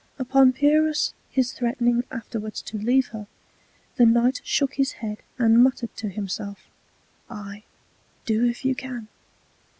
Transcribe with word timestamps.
Upon 0.17 0.51
Pyrrhus 0.51 1.13
his 1.29 1.53
threatning 1.53 2.03
afterwards 2.09 2.63
to 2.63 2.77
leave 2.79 3.09
her, 3.09 3.27
the 3.97 4.05
Knight 4.07 4.41
shook 4.43 4.73
his 4.73 4.93
Head, 4.93 5.19
and 5.37 5.61
muttered 5.63 5.95
to 5.97 6.09
himself, 6.09 6.65
Ay, 7.29 7.65
do 8.25 8.43
if 8.43 8.65
you 8.65 8.73
can. 8.73 9.09